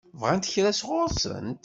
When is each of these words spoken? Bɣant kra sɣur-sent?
Bɣant 0.19 0.49
kra 0.51 0.71
sɣur-sent? 0.79 1.59